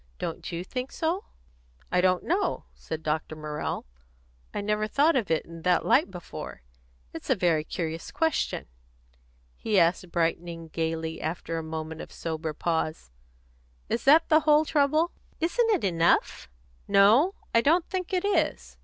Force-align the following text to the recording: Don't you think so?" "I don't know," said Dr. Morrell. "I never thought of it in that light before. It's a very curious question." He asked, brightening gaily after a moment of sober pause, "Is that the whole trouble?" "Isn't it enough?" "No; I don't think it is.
Don't 0.17 0.51
you 0.51 0.63
think 0.63 0.91
so?" 0.91 1.25
"I 1.91 2.01
don't 2.01 2.23
know," 2.23 2.63
said 2.73 3.03
Dr. 3.03 3.35
Morrell. 3.35 3.85
"I 4.51 4.59
never 4.59 4.87
thought 4.87 5.15
of 5.15 5.29
it 5.29 5.45
in 5.45 5.61
that 5.61 5.85
light 5.85 6.09
before. 6.09 6.63
It's 7.13 7.29
a 7.29 7.35
very 7.35 7.63
curious 7.63 8.09
question." 8.09 8.65
He 9.55 9.79
asked, 9.79 10.11
brightening 10.11 10.69
gaily 10.69 11.21
after 11.21 11.59
a 11.59 11.63
moment 11.63 12.01
of 12.01 12.11
sober 12.11 12.51
pause, 12.51 13.11
"Is 13.89 14.03
that 14.05 14.27
the 14.27 14.39
whole 14.39 14.65
trouble?" 14.65 15.11
"Isn't 15.39 15.69
it 15.69 15.83
enough?" 15.83 16.49
"No; 16.87 17.35
I 17.53 17.61
don't 17.61 17.87
think 17.87 18.11
it 18.11 18.25
is. 18.25 18.77